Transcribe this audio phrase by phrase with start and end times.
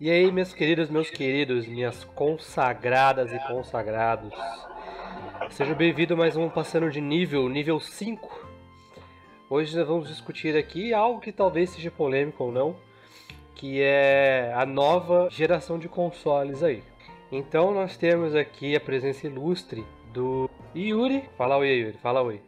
[0.00, 4.32] E aí, meus queridos, meus queridos, minhas consagradas e consagrados.
[5.50, 8.48] Seja bem-vindo a mais um Passando de Nível, nível 5.
[9.48, 12.74] Hoje nós vamos discutir aqui algo que talvez seja polêmico ou não,
[13.54, 16.82] que é a nova geração de consoles aí.
[17.30, 21.22] Então nós temos aqui a presença ilustre do Yuri.
[21.38, 21.98] Fala oi, Yuri.
[21.98, 22.42] Fala oi.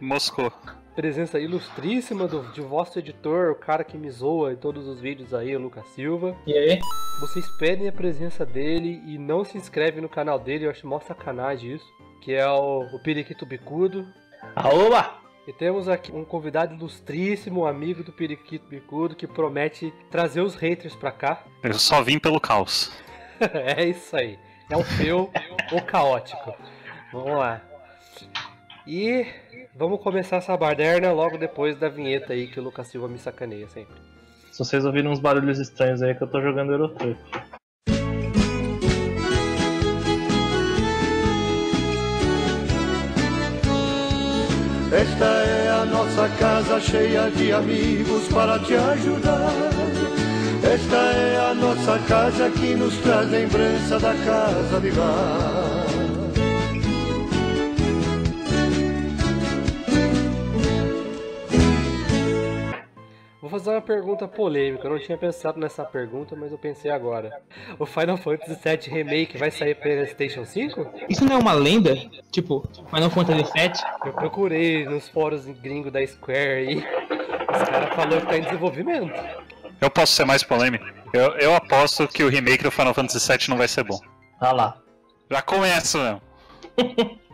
[0.00, 0.52] Moscou.
[0.94, 5.34] Presença ilustríssima do, de vosso editor, o cara que me zoa em todos os vídeos
[5.34, 6.36] aí, o Lucas Silva.
[6.46, 6.78] E aí?
[7.20, 11.00] Vocês pedem a presença dele e não se inscrevem no canal dele, eu acho mó
[11.00, 11.86] sacanagem isso.
[12.20, 14.06] Que é o, o Periquito Bicudo.
[14.54, 15.24] Aoba!
[15.46, 20.54] E temos aqui um convidado ilustríssimo, um amigo do Periquito Bicudo, que promete trazer os
[20.54, 21.44] haters pra cá.
[21.62, 22.90] Eu só vim pelo caos.
[23.42, 24.38] é isso aí.
[24.70, 25.30] É o feu
[25.72, 26.54] ou caótico.
[27.12, 27.60] Vamos lá.
[28.86, 29.26] E
[29.76, 33.68] vamos começar essa baderna logo depois da vinheta aí que o Lucas Silva me sacaneia
[33.68, 33.94] sempre.
[34.52, 37.18] Se vocês ouviram uns barulhos estranhos aí é que eu tô jogando Eurotruck.
[44.92, 49.50] Esta é a nossa casa cheia de amigos para te ajudar.
[50.62, 55.93] Esta é a nossa casa que nos traz lembrança da casa de lá.
[63.58, 64.86] Fazer uma pergunta polêmica.
[64.86, 67.40] Eu não tinha pensado nessa pergunta, mas eu pensei agora.
[67.78, 70.92] O Final Fantasy VII Remake vai sair para PlayStation 5?
[71.08, 71.94] Isso não é uma lenda?
[72.30, 73.72] Tipo, Final Fantasy VII?
[74.06, 76.76] Eu procurei nos fóruns gringos da Square aí.
[76.76, 79.12] Os caras falaram que tá em desenvolvimento.
[79.80, 80.84] Eu posso ser mais polêmico?
[81.12, 84.00] Eu, eu aposto que o remake do Final Fantasy VII não vai ser bom.
[84.40, 84.82] Ah lá.
[85.30, 85.98] Já começa
[86.76, 87.14] mesmo.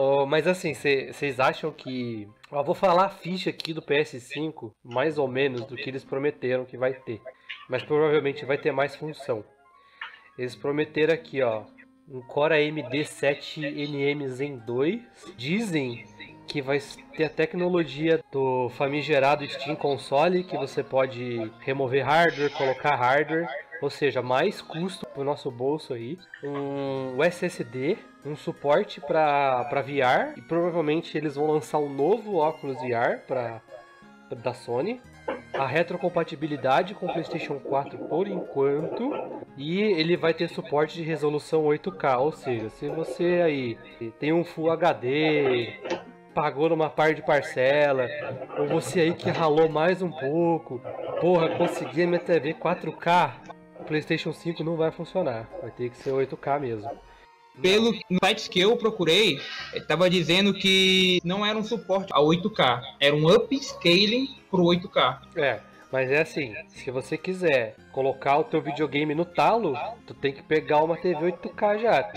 [0.00, 2.28] Oh, mas assim, vocês acham que.
[2.50, 6.64] Eu vou falar a ficha aqui do PS5, mais ou menos, do que eles prometeram
[6.64, 7.20] que vai ter.
[7.68, 9.44] Mas provavelmente vai ter mais função.
[10.38, 11.64] Eles prometeram aqui, ó.
[12.08, 15.00] Um Core AMD 7NM Zen 2.
[15.36, 16.06] Dizem
[16.46, 16.78] que vai
[17.14, 23.46] ter a tecnologia do famigerado Steam Console, que você pode remover hardware, colocar hardware
[23.80, 30.42] ou seja, mais custo pro nosso bolso aí, um SSD, um suporte para VR e
[30.42, 33.60] provavelmente eles vão lançar um novo óculos VR para
[34.36, 35.00] da Sony,
[35.54, 39.10] a retrocompatibilidade com o PlayStation 4 por enquanto.
[39.56, 43.78] E ele vai ter suporte de resolução 8K, ou seja, se você aí
[44.20, 45.80] tem um Full HD,
[46.32, 48.06] pagou numa par de parcela,
[48.56, 50.80] ou você aí que ralou mais um pouco,
[51.20, 53.32] porra, consegui minha TV 4K,
[53.88, 55.48] PlayStation 5 não vai funcionar.
[55.60, 56.90] Vai ter que ser 8K mesmo.
[57.60, 59.40] Pelo site que eu procurei,
[59.74, 65.18] estava dizendo que não era um suporte a 8K, era um upscaling pro 8K.
[65.34, 65.60] É,
[65.90, 70.42] mas é assim, se você quiser colocar o teu videogame no talo, tu tem que
[70.42, 72.12] pegar uma TV 8K já.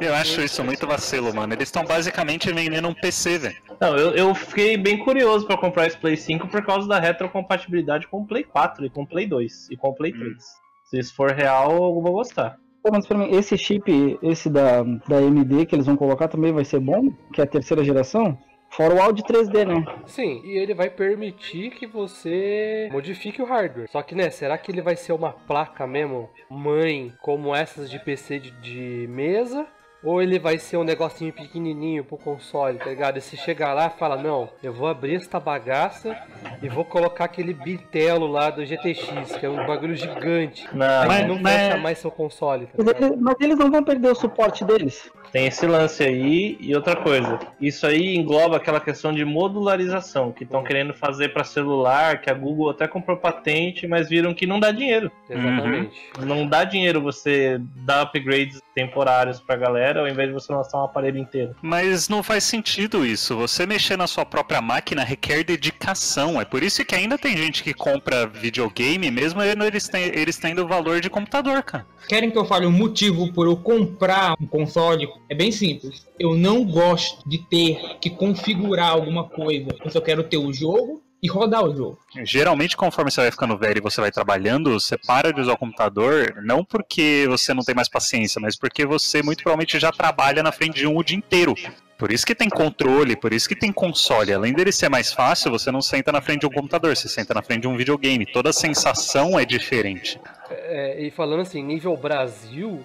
[0.00, 1.54] Eu acho isso muito vacilo, mano.
[1.54, 3.56] Eles estão basicamente vendendo um PC, velho.
[3.80, 8.08] Não, eu, eu fiquei bem curioso para comprar esse Play 5 por causa da retrocompatibilidade
[8.08, 10.32] com o Play 4 e com o Play 2 e com o Play 3.
[10.32, 10.62] Hum.
[10.92, 12.58] Se isso for real, eu vou gostar.
[12.92, 16.66] Mas pra mim, esse chip, esse da, da AMD que eles vão colocar também vai
[16.66, 17.10] ser bom?
[17.32, 18.36] Que é a terceira geração?
[18.68, 19.84] Fora o áudio 3D, né?
[20.04, 23.88] Sim, e ele vai permitir que você modifique o hardware.
[23.90, 27.98] Só que, né, será que ele vai ser uma placa mesmo, mãe, como essas de
[27.98, 29.66] PC de, de mesa?
[30.02, 33.18] Ou ele vai ser um negocinho pequenininho pro console, tá ligado?
[33.18, 36.16] E se chegar lá e fala, não, eu vou abrir esta bagaça
[36.60, 40.66] e vou colocar aquele bitelo lá do GTX, que é um bagulho gigante.
[40.72, 41.52] Não, mas não mas...
[41.54, 45.10] fecha mais seu console, tá mas, eles, mas eles não vão perder o suporte deles.
[45.32, 47.38] Tem esse lance aí e outra coisa.
[47.58, 52.34] Isso aí engloba aquela questão de modularização que estão querendo fazer para celular, que a
[52.34, 55.10] Google até comprou patente, mas viram que não dá dinheiro.
[55.30, 55.98] Exatamente.
[56.18, 56.26] Uhum.
[56.26, 60.84] Não dá dinheiro você dar upgrades temporários pra galera ao invés de você lançar um
[60.84, 61.54] aparelho inteiro.
[61.62, 63.36] Mas não faz sentido isso.
[63.36, 66.40] Você mexer na sua própria máquina requer dedicação.
[66.40, 70.68] É por isso que ainda tem gente que compra videogame, mesmo eles, eles tendo o
[70.68, 71.86] valor de computador, cara.
[72.08, 75.08] Querem que eu fale um motivo por eu comprar um console?
[75.28, 76.06] É bem simples.
[76.18, 79.68] Eu não gosto de ter que configurar alguma coisa.
[79.84, 81.98] Eu só quero ter o jogo e rodar o jogo.
[82.24, 85.58] Geralmente, conforme você vai ficando velho e você vai trabalhando, você para de usar o
[85.58, 90.42] computador, não porque você não tem mais paciência, mas porque você muito provavelmente já trabalha
[90.42, 91.54] na frente de um o dia inteiro.
[91.96, 94.32] Por isso que tem controle, por isso que tem console.
[94.32, 97.32] Além dele ser mais fácil, você não senta na frente de um computador, você senta
[97.32, 98.26] na frente de um videogame.
[98.26, 100.20] Toda a sensação é diferente.
[100.50, 102.84] É, e falando assim, nível Brasil,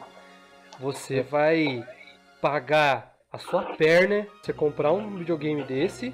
[0.79, 1.83] você vai
[2.39, 6.13] pagar a sua perna, você comprar um videogame desse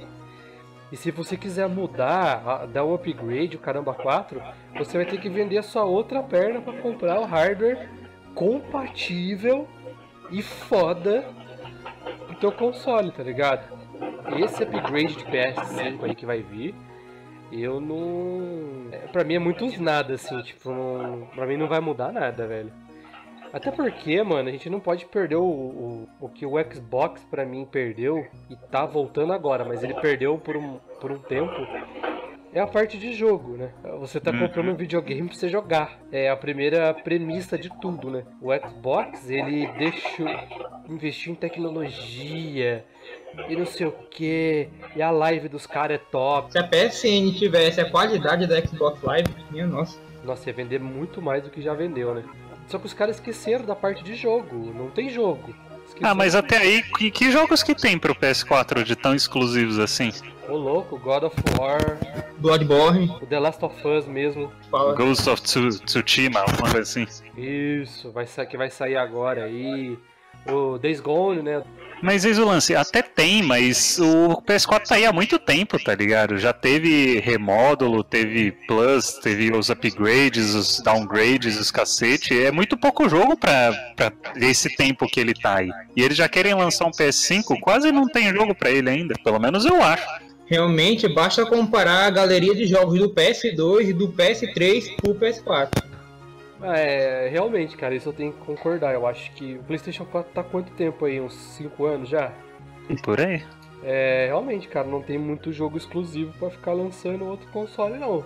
[0.93, 4.39] E se você quiser mudar, dar um upgrade, o caramba 4,
[4.77, 7.89] você vai ter que vender a sua outra perna para comprar o hardware
[8.35, 9.67] compatível
[10.29, 11.25] e foda
[12.27, 13.75] pro teu console, tá ligado?
[14.37, 16.75] Esse upgrade de PS5 aí que vai vir,
[17.51, 18.91] eu não.
[19.11, 21.27] Pra mim é muito nada, assim, tipo, não...
[21.33, 22.71] pra mim não vai mudar nada, velho.
[23.53, 27.45] Até porque, mano, a gente não pode perder o, o, o que o Xbox pra
[27.45, 31.51] mim perdeu e tá voltando agora, mas ele perdeu por um, por um tempo.
[32.51, 33.71] É a parte de jogo, né?
[33.99, 34.39] Você tá Uhum.
[34.39, 35.99] comprando um videogame pra você jogar.
[36.11, 38.23] É a primeira premissa de tudo, né?
[38.41, 40.27] O Xbox, ele deixou
[40.89, 42.83] investiu em tecnologia
[43.49, 44.67] e não sei o que.
[44.95, 46.51] E a live dos caras é top.
[46.51, 49.99] Se a PSN tivesse a qualidade da Xbox Live, minha nossa.
[50.23, 52.23] Nossa, ia vender muito mais do que já vendeu, né?
[52.67, 54.73] Só que os caras esqueceram da parte de jogo.
[54.75, 55.53] Não tem jogo.
[55.87, 56.11] Esqueceram.
[56.11, 60.11] Ah, mas até aí, que, que jogos que tem pro PS4 de tão exclusivos assim?
[60.49, 61.97] Ô louco, God of War,
[62.37, 64.51] Bloodborne, o The Last of Us mesmo.
[64.69, 64.93] fala.
[64.95, 67.07] Ghost of Tsu- Tsushima, alguma coisa assim.
[67.37, 69.97] Isso, vai que vai sair agora aí.
[70.47, 71.63] O Days Gone, né?
[72.03, 75.95] Mas eis o lance, até tem, mas o PS4 tá aí há muito tempo, tá
[75.95, 76.37] ligado?
[76.37, 82.37] Já teve remódulo, teve plus, teve os upgrades, os downgrades, os cacete.
[82.37, 85.69] É muito pouco jogo pra, pra esse tempo que ele tá aí.
[85.95, 89.39] E eles já querem lançar um PS5, quase não tem jogo pra ele ainda, pelo
[89.39, 90.05] menos eu acho.
[90.45, 95.92] Realmente, basta comparar a galeria de jogos do PS2 e do PS3 pro PS4.
[96.63, 98.93] É, realmente, cara, isso eu tenho que concordar.
[98.93, 101.19] Eu acho que o PlayStation 4 tá quanto tempo aí?
[101.19, 102.31] Uns 5 anos já?
[103.03, 103.43] Por aí.
[103.83, 108.23] É, realmente, cara, não tem muito jogo exclusivo pra ficar lançando outro console, não.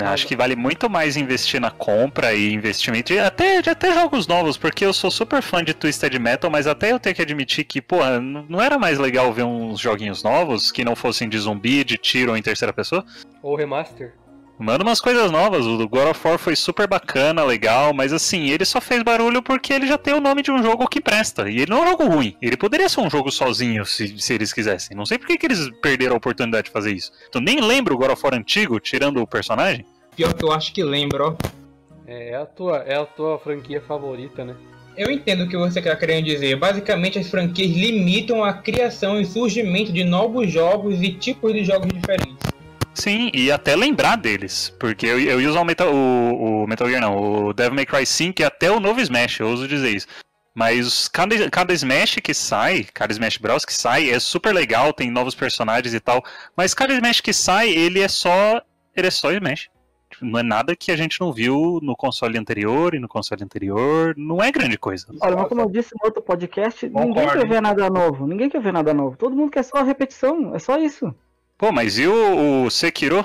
[0.00, 4.28] Acho que vale muito mais investir na compra e investimento, e até, de até jogos
[4.28, 7.64] novos, porque eu sou super fã de Twisted Metal, mas até eu tenho que admitir
[7.64, 7.96] que, pô,
[8.48, 12.30] não era mais legal ver uns joguinhos novos que não fossem de zumbi, de tiro
[12.30, 13.04] ou em terceira pessoa?
[13.42, 14.14] Ou remaster.
[14.58, 18.50] Manda umas coisas novas, o do God of War foi super bacana, legal, mas assim,
[18.50, 21.48] ele só fez barulho porque ele já tem o nome de um jogo que presta,
[21.48, 24.34] e ele não é um jogo ruim, ele poderia ser um jogo sozinho se, se
[24.34, 27.12] eles quisessem, não sei por que, que eles perderam a oportunidade de fazer isso.
[27.30, 29.86] Tu nem lembra o God of War antigo, tirando o personagem?
[30.16, 31.58] Pior que eu acho que lembro, ó.
[32.04, 34.56] É, é a tua, é a tua franquia favorita, né?
[34.96, 36.56] Eu entendo o que você está querendo dizer.
[36.56, 41.86] Basicamente, as franquias limitam a criação e surgimento de novos jogos e tipos de jogos
[41.92, 42.47] diferentes.
[42.98, 44.74] Sim, e até lembrar deles.
[44.78, 47.86] Porque eu, eu ia usar o Metal, o, o Metal Gear, não, o Devil May
[47.86, 50.08] Cry 5 e até o novo Smash, eu ouso dizer isso.
[50.52, 55.08] Mas cada, cada Smash que sai, cada Smash Bros que sai, é super legal, tem
[55.12, 56.24] novos personagens e tal.
[56.56, 58.60] Mas cada Smash que sai, ele é só.
[58.96, 59.70] Ele é só Smash.
[60.10, 63.44] Tipo, Não é nada que a gente não viu no console anterior e no console
[63.44, 64.14] anterior.
[64.16, 65.06] Não é grande coisa.
[65.20, 67.42] Olha, mas como eu disse no outro podcast, ninguém Concordo.
[67.42, 68.26] quer ver nada novo.
[68.26, 69.16] Ninguém quer ver nada novo.
[69.16, 70.56] Todo mundo quer só repetição.
[70.56, 71.14] É só isso.
[71.58, 73.24] Pô, mas e o, o Sekiro?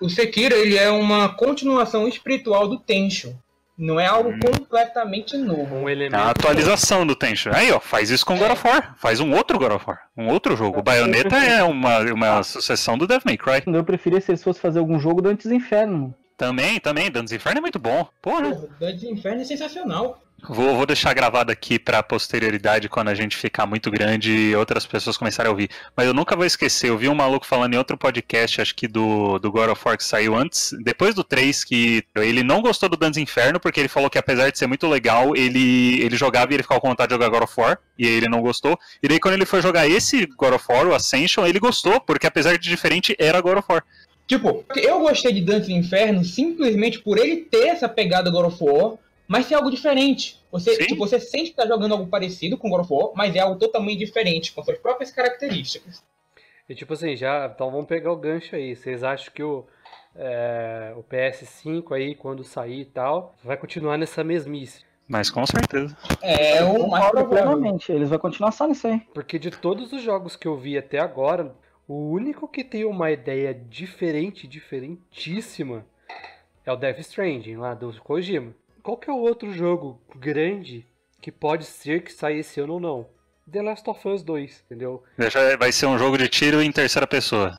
[0.00, 3.34] O Sekiro ele é uma continuação espiritual do Tenchu.
[3.76, 4.38] Não é algo Hum.
[4.38, 5.74] completamente novo.
[5.74, 6.14] Um É elemento.
[6.14, 7.52] a atualização do Tension.
[7.52, 8.94] Aí, ó, faz isso com God of War.
[8.98, 10.02] Faz um outro God of War.
[10.16, 10.78] Um outro jogo.
[10.78, 13.62] O Bayonetta é uma, uma sucessão do Devil May Cry.
[13.66, 16.14] Eu preferia se eles fossem fazer algum jogo do Antes Inferno.
[16.36, 17.10] Também, também.
[17.10, 18.06] Dantes Inferno é muito bom.
[18.22, 18.50] Porra.
[18.50, 20.20] Porra, Dungeons Inferno é sensacional.
[20.46, 24.84] Vou, vou deixar gravado aqui pra posterioridade quando a gente ficar muito grande e outras
[24.84, 25.70] pessoas começarem a ouvir.
[25.96, 28.86] Mas eu nunca vou esquecer, eu vi um maluco falando em outro podcast, acho que
[28.86, 32.90] do, do God of War que saiu antes, depois do 3, que ele não gostou
[32.90, 36.52] do Dantes Inferno, porque ele falou que apesar de ser muito legal, ele, ele jogava
[36.52, 38.78] e ele ficava com vontade de jogar God of War, e ele não gostou.
[39.02, 42.26] E daí quando ele foi jogar esse God of War, o Ascension, ele gostou, porque
[42.26, 43.82] apesar de diferente, era God of War.
[44.26, 48.94] Tipo, eu gostei de Dantes Inferno simplesmente por ele ter essa pegada God of War,
[49.26, 50.42] mas ser algo diferente.
[50.50, 50.86] Você, Sim.
[50.86, 53.58] tipo, você sente que tá jogando algo parecido com God of War, mas é algo
[53.58, 56.02] totalmente diferente, com suas próprias características.
[56.68, 57.50] E tipo assim, já.
[57.52, 58.74] Então vamos pegar o gancho aí.
[58.74, 59.66] Vocês acham que o,
[60.14, 64.84] é, o PS5 aí, quando sair e tal, vai continuar nessa mesmice?
[65.06, 65.94] Mas com certeza.
[66.22, 67.92] É o mais plenamente.
[67.92, 69.00] Eles vão continuar só nisso aí.
[69.12, 71.54] Porque de todos os jogos que eu vi até agora,
[71.86, 75.84] o único que tem uma ideia diferente, diferentíssima,
[76.64, 78.54] é o Death Stranding, lá do Kojima.
[78.84, 80.86] Qual que é o outro jogo grande
[81.18, 83.06] que pode ser que saia esse ano ou não?
[83.50, 85.02] The Last of Us 2, entendeu?
[85.58, 87.58] Vai ser um jogo de tiro em terceira pessoa.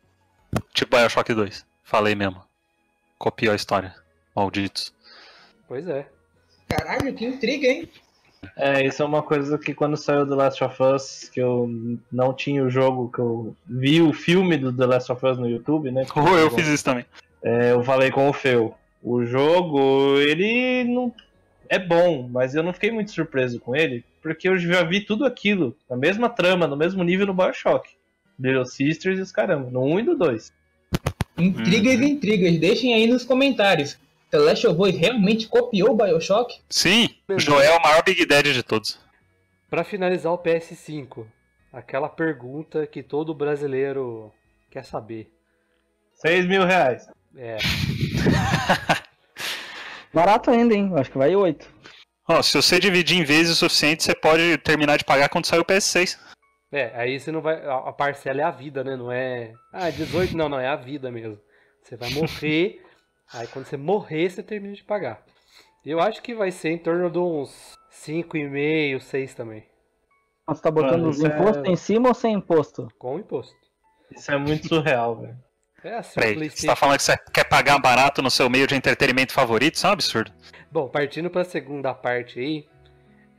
[0.71, 1.65] Tipo Bioshock 2.
[1.83, 2.43] Falei mesmo.
[3.17, 3.95] Copiou a história.
[4.35, 4.93] Malditos.
[5.67, 6.07] Pois é.
[6.69, 7.89] Caralho, que intriga, hein?
[8.55, 11.67] É, isso é uma coisa que quando saiu The Last of Us, que eu
[12.11, 15.49] não tinha o jogo, que eu vi o filme do The Last of Us no
[15.49, 16.05] YouTube, né?
[16.15, 17.05] Oh, eu fiz isso também.
[17.41, 18.75] É, eu falei com o Feu.
[19.05, 21.13] O jogo, ele não
[21.69, 25.25] é bom, mas eu não fiquei muito surpreso com ele, porque eu já vi tudo
[25.25, 27.87] aquilo, na mesma trama, no mesmo nível no Bioshock.
[28.39, 29.69] Little Sisters e os caramba.
[29.69, 30.51] No 1 e no 2.
[31.37, 33.99] Intrigas e intrigas, deixem aí nos comentários.
[34.31, 36.59] The Last of Us realmente copiou o Bioshock?
[36.67, 38.99] Sim, o Joel é o maior Big Daddy de todos.
[39.69, 41.27] Pra finalizar o PS5,
[41.71, 44.33] aquela pergunta que todo brasileiro
[44.71, 45.31] quer saber.
[46.15, 47.07] 6 mil reais.
[47.37, 47.57] É,
[50.13, 50.89] Barato ainda, hein?
[50.91, 51.67] Eu Acho que vai 8.
[52.27, 55.59] Ó, se você dividir em vezes o suficiente, você pode terminar de pagar quando sair
[55.59, 56.17] o PS6.
[56.71, 57.63] é, aí você não vai.
[57.65, 58.95] A parcela é a vida, né?
[58.95, 59.53] Não é.
[59.73, 61.37] Ah, 18, não, não, é a vida mesmo.
[61.83, 62.81] Você vai morrer,
[63.33, 65.23] aí quando você morrer, você termina de pagar.
[65.85, 69.63] Eu acho que vai ser em torno de uns 5,5, 6 também.
[70.47, 72.87] Você tá botando Mano, os é- impostos em cima ou sem imposto?
[72.97, 73.53] Com imposto.
[74.15, 75.37] Isso é muito surreal, velho.
[75.85, 76.67] É assim, Peraí, você PlayStation.
[76.67, 79.75] tá falando que você quer pagar barato no seu meio de entretenimento favorito?
[79.75, 80.31] Isso é um absurdo.
[80.71, 82.65] Bom, partindo para a segunda parte aí,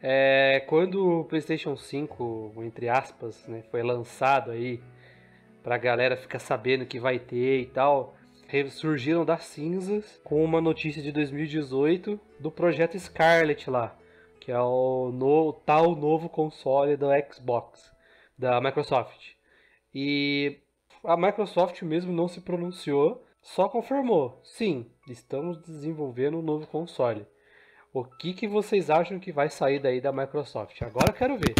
[0.01, 4.81] é, quando o PlayStation 5, entre aspas, né, foi lançado aí,
[5.63, 8.15] pra galera ficar sabendo que vai ter e tal,
[8.47, 13.97] re- surgiram das cinzas com uma notícia de 2018 do projeto Scarlet lá,
[14.41, 17.91] que é o no- tal novo console do Xbox,
[18.39, 19.33] da Microsoft.
[19.93, 20.61] E
[21.07, 24.41] a Microsoft mesmo não se pronunciou, só confirmou.
[24.45, 27.27] Sim, estamos desenvolvendo um novo console.
[27.93, 30.83] O que, que vocês acham que vai sair daí da Microsoft?
[30.83, 31.55] Agora eu quero ver.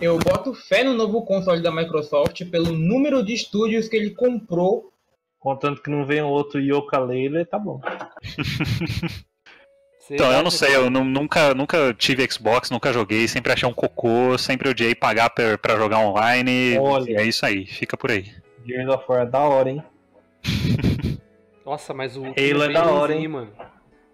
[0.00, 4.92] Eu boto fé no novo console da Microsoft pelo número de estúdios que ele comprou.
[5.38, 7.80] Contanto que não venha outro Yoka Leila, tá bom.
[10.12, 13.68] Então, eu não acham sei, eu nu- nunca, nunca tive Xbox, nunca joguei, sempre achei
[13.68, 16.76] um cocô, sempre odiei pagar pra, pra jogar online.
[16.80, 17.20] Olha.
[17.20, 18.24] É isso aí, fica por aí.
[18.70, 19.82] Gears of War é da hora, hein?
[21.64, 23.28] Nossa, mas o Halo último é bem da hora, hein?
[23.28, 23.52] mano.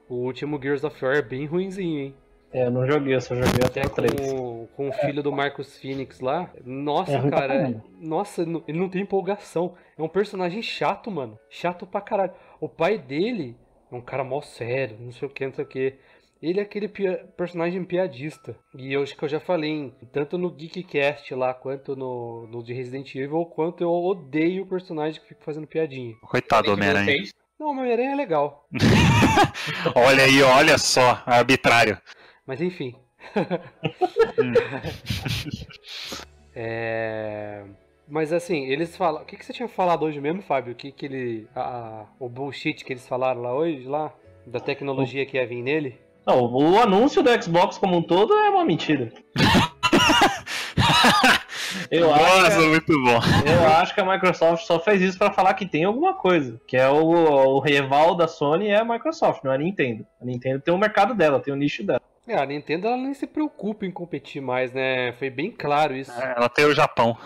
[0.08, 2.14] O último Gears of War é bem ruinzinho, hein?
[2.52, 4.32] É, eu não joguei, eu só joguei até Até o 3.
[4.32, 6.50] com, com o filho do Marcus Phoenix lá.
[6.64, 7.48] Nossa, É cara.
[7.48, 7.84] caramba.
[8.00, 9.74] Nossa, ele não- ele não tem empolgação.
[9.98, 11.38] É um personagem chato, mano.
[11.50, 12.32] Chato pra caralho.
[12.60, 13.56] O pai dele
[13.90, 15.94] é um cara mó sério, não sei o que, não sei o que.
[16.42, 18.56] Ele é aquele pia- personagem piadista.
[18.76, 22.62] E eu acho que eu já falei, em- tanto no Geekcast lá, quanto no, no
[22.62, 26.14] de Resident Evil, quanto eu odeio o personagem que fica fazendo piadinha.
[26.22, 27.24] Coitado do Homem-Aranha.
[27.58, 28.68] Não, o Homem-Aranha é legal.
[29.96, 31.98] Olha aí, olha só, arbitrário.
[32.46, 32.94] Mas enfim.
[36.58, 37.64] É,
[38.08, 39.22] Mas assim, eles falam.
[39.22, 40.72] O que, que você tinha falado hoje mesmo, Fábio?
[40.72, 41.48] O que, que ele.
[41.54, 44.12] a- O bullshit que eles falaram lá hoje, lá?
[44.46, 45.98] Da tecnologia que ia vir nele?
[46.26, 49.12] Não, o anúncio do Xbox como um todo é uma mentira.
[51.88, 53.20] eu, acho Nossa, muito bom.
[53.20, 56.60] que, eu acho que a Microsoft só fez isso pra falar que tem alguma coisa.
[56.66, 60.04] Que é o, o rival da Sony é a Microsoft, não é a Nintendo.
[60.20, 62.02] A Nintendo tem o mercado dela, tem o nicho dela.
[62.26, 65.12] É, a Nintendo ela nem se preocupa em competir mais, né?
[65.12, 66.10] Foi bem claro isso.
[66.20, 67.16] Ela tem o Japão.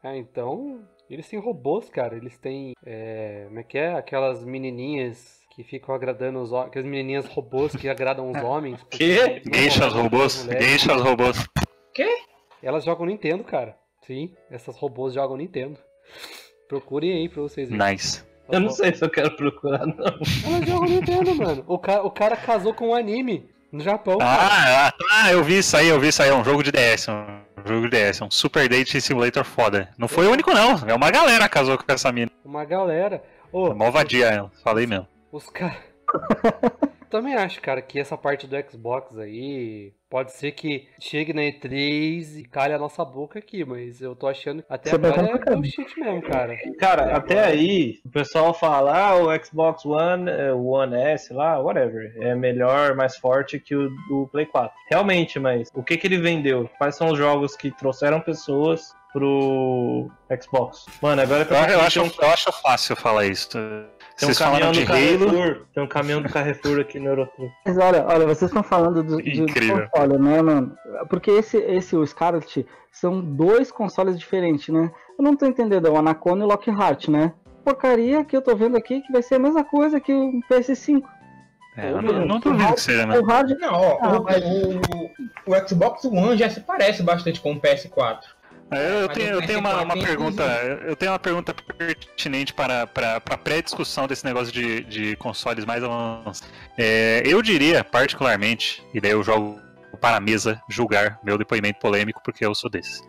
[0.00, 0.80] Ah, então.
[1.10, 2.16] Eles têm robôs, cara.
[2.16, 2.74] Eles têm.
[2.84, 3.46] É...
[3.48, 3.94] Como é que é?
[3.94, 6.68] Aquelas menininhas que ficam agradando os homens.
[6.68, 8.78] Aquelas menininhas robôs que agradam os homens.
[8.90, 9.42] Quê?
[9.50, 11.46] Geishas robôs, geishas robôs.
[12.62, 13.76] Elas jogam Nintendo, cara.
[14.06, 15.78] Sim, essas robôs jogam Nintendo.
[16.68, 17.92] Procurem aí pra vocês verem.
[17.92, 18.24] Nice.
[18.48, 20.04] Eu não sei se eu quero procurar, não.
[20.04, 21.64] Elas jogam Nintendo, mano.
[21.66, 24.18] O, ca o cara casou com um anime no Japão.
[24.20, 26.72] Ah, ah, ah, eu vi isso aí, eu vi isso aí, é um jogo de
[26.72, 29.90] DS, um jogo de DS, um Super Date Simulator foda.
[29.96, 32.30] Não foi o único não, é uma galera casou com essa mina.
[32.44, 33.22] Uma galera.
[33.52, 35.06] Ô, É mó vadia ela, falei mesmo.
[35.36, 35.76] Os caras.
[37.10, 42.38] Também acho, cara, que essa parte do Xbox aí pode ser que chegue na E3
[42.40, 45.26] e calhe a nossa boca aqui, mas eu tô achando que até é bem agora
[45.26, 45.54] é complicado.
[45.56, 46.56] bullshit mesmo, cara.
[46.78, 51.58] Cara, até aí, o pessoal fala, ah, o Xbox One, eh, o One S lá,
[51.60, 54.70] whatever, é melhor, mais forte que o do Play 4.
[54.90, 56.68] Realmente, mas o que que ele vendeu?
[56.76, 60.10] Quais são os jogos que trouxeram pessoas pro
[60.42, 60.86] Xbox?
[61.00, 63.56] Mano, agora que Eu, eu tem acho, um- eu acho fácil falar isso.
[64.16, 67.52] Tem um Vocês caminhão do Halo, Carrefour, tem um caminhão do Carrefour aqui no Eurotruck.
[67.66, 69.88] Mas olha, olha, vocês estão falando do, de Incrível.
[69.90, 70.76] console, né, mano?
[71.10, 74.90] Porque esse, esse, o Scarlet, são dois consoles diferentes, né?
[75.18, 77.32] Eu não tô entendendo, é o Anacone e o Lockhart, né?
[77.64, 81.02] Porcaria que eu tô vendo aqui que vai ser a mesma coisa que o PS5.
[81.76, 83.18] é, eu não, não duvido que seja, né?
[83.18, 87.40] O hard Não, ó, Ah, o, mas- o, o Xbox One já se parece bastante
[87.40, 88.18] com o PS4.
[88.70, 90.42] Eu, eu tenho, eu tenho uma, uma PS4 pergunta.
[90.84, 95.64] Eu tenho uma pergunta pertinente para, para, para a pré-discussão desse negócio de, de consoles
[95.64, 96.42] mais avançados.
[96.76, 99.60] É, eu diria, particularmente, e daí eu jogo
[100.00, 103.02] para a mesa julgar meu depoimento polêmico, porque eu sou desse.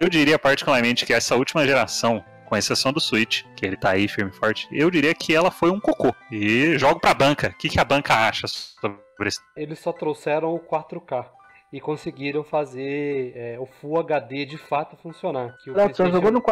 [0.00, 4.08] Eu diria particularmente que essa última geração, com exceção do Switch, que ele tá aí
[4.08, 6.14] firme e forte, eu diria que ela foi um cocô.
[6.30, 7.48] E jogo pra banca.
[7.48, 9.40] O que, que a banca acha sobre isso?
[9.56, 11.26] Eles só trouxeram o 4K.
[11.74, 15.56] E conseguiram fazer é, o Full HD de fato funcionar.
[15.64, 16.42] Que o Léo, PlayStation- jogou no,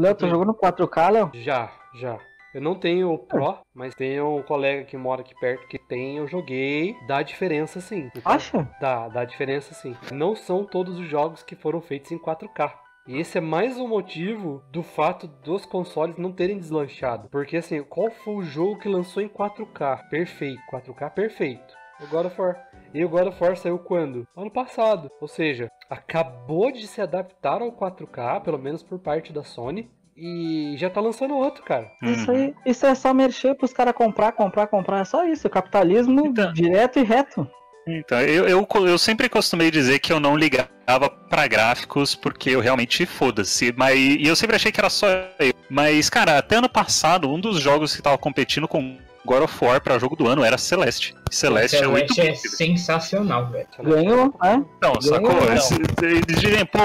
[0.00, 1.30] Léo, tu jogou no 4K, Léo?
[1.34, 2.18] Já, já.
[2.54, 6.18] Eu não tenho o Pro, mas tenho um colega que mora aqui perto que tem,
[6.18, 6.96] eu joguei.
[7.08, 8.10] Dá diferença sim.
[8.14, 8.68] Então, Acha?
[8.80, 9.96] Dá, dá diferença sim.
[10.12, 12.72] Não são todos os jogos que foram feitos em 4K.
[13.08, 17.28] E esse é mais um motivo do fato dos consoles não terem deslanchado.
[17.28, 20.08] Porque assim, qual foi o jogo que lançou em 4K?
[20.08, 21.74] Perfeito, 4K perfeito.
[22.02, 22.69] O God of War.
[22.92, 24.26] E o God of War saiu quando?
[24.36, 25.10] Ano passado.
[25.20, 29.88] Ou seja, acabou de se adaptar ao 4K, pelo menos por parte da Sony.
[30.16, 31.90] E já tá lançando outro, cara.
[32.02, 32.36] Isso Uhum.
[32.36, 35.00] aí, isso é só mexer pros caras comprar, comprar, comprar.
[35.00, 35.48] É só isso.
[35.48, 37.48] Capitalismo Então- direto e reto.
[37.88, 42.60] Então, eu, eu, eu sempre costumei dizer que eu não ligava pra gráficos porque eu
[42.60, 43.72] realmente foda-se.
[43.76, 45.06] Mas, e eu sempre achei que era só
[45.38, 45.54] eu.
[45.70, 49.80] Mas, cara, até ano passado, um dos jogos que tava competindo com God of War
[49.80, 51.14] pra jogo do ano era Celeste.
[51.30, 53.66] Celeste, é muito Celeste é sensacional, velho.
[53.82, 54.64] Ganhou, né?
[54.82, 55.32] Não, Ganhou, sacou?
[55.32, 55.52] não.
[55.54, 56.78] Esse- Eles dizem, pô,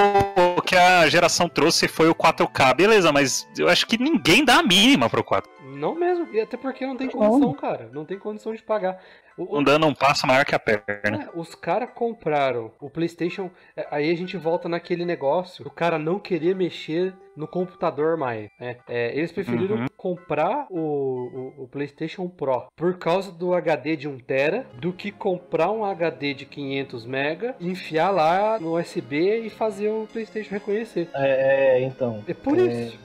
[0.58, 2.74] o que a geração trouxe foi o 4K.
[2.76, 5.50] Beleza, mas eu acho que ninguém dá a mínima pro 4.
[5.76, 6.28] Não mesmo.
[6.34, 7.90] E até porque não tem condição, cara.
[7.94, 9.00] Não tem condição de pagar.
[9.38, 11.24] O- o- Um dando um passo maior que a perna.
[11.26, 13.52] É, os caras compraram o PlayStation.
[13.76, 18.50] é, Aí a gente volta naquele negócio do cara não querer mexer no computador mais.
[18.60, 18.78] né?
[18.88, 19.86] É, eles preferiram Uhum.
[19.98, 25.70] comprar o, o- o PlayStation Pro por causa do HD de 1TB do que comprar
[25.72, 31.10] um HD de 500 MB, enfiar lá no USB e fazer o PlayStation reconhecer.
[31.14, 32.24] É, é, então.
[32.26, 32.62] É por É.
[32.64, 33.05] isso.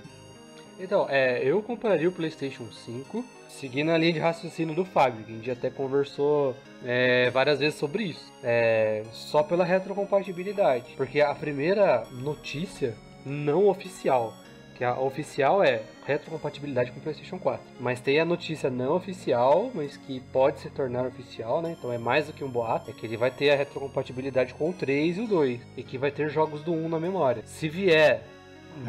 [0.81, 5.33] Então, é, eu compraria o PlayStation 5 seguindo a linha de raciocínio do Fábio, que
[5.33, 8.33] a gente até conversou é, várias vezes sobre isso.
[8.43, 10.95] É, só pela retrocompatibilidade.
[10.97, 12.95] Porque a primeira notícia
[13.27, 14.33] não oficial,
[14.77, 17.63] que a oficial é retrocompatibilidade com o PlayStation 4.
[17.79, 21.77] Mas tem a notícia não oficial, mas que pode se tornar oficial, né?
[21.79, 22.91] Então é mais do que um boato.
[22.91, 25.61] É que ele vai ter a retrocompatibilidade com o 3 e o 2.
[25.77, 27.43] E que vai ter jogos do 1 na memória.
[27.45, 28.23] Se vier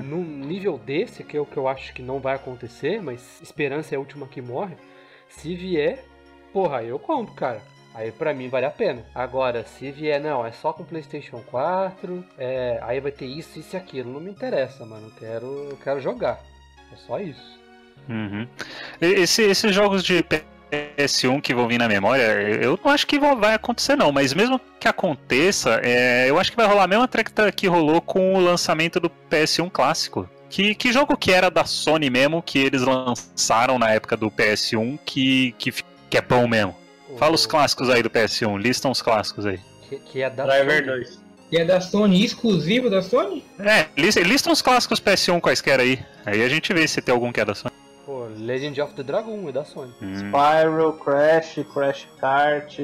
[0.03, 3.93] num nível desse, que é o que eu acho que não vai acontecer, mas esperança
[3.93, 4.75] é a última que morre.
[5.29, 6.03] Se vier,
[6.53, 7.61] porra, eu compro, cara.
[7.93, 9.05] Aí pra mim vale a pena.
[9.13, 13.75] Agora, se vier, não, é só com PlayStation 4, é, aí vai ter isso, isso
[13.75, 14.13] e aquilo.
[14.13, 15.07] Não me interessa, mano.
[15.07, 16.41] Eu quero, eu quero jogar.
[16.91, 17.59] É só isso.
[18.09, 18.47] Uhum.
[19.01, 20.23] Esse- esses jogos de
[20.71, 24.33] PS1 que vão vir na memória, eu não acho que vão- vai acontecer não, mas
[24.33, 28.33] mesmo que aconteça, é, eu acho que vai rolar a mesma treta que rolou com
[28.35, 30.29] o lançamento do PS1 clássico.
[30.49, 34.99] Que, que jogo que era da Sony mesmo, que eles lançaram na época do PS1,
[35.05, 35.71] que, que,
[36.09, 36.75] que é bom mesmo?
[37.17, 39.59] Fala os clássicos aí do PS1, listam os clássicos aí.
[39.89, 40.85] Que, que é da Driver Sony.
[40.87, 41.21] 2.
[41.51, 43.43] E é da Sony, exclusivo da Sony?
[43.59, 45.99] É, lis- listam os clássicos PS1 quaisquer aí.
[46.25, 47.70] Aí a gente vê se tem algum que é da Sony.
[48.41, 49.93] Legend of the Dragon é da Sony.
[50.01, 50.13] Hum.
[50.15, 52.77] Spyro, Crash, Crash Kart,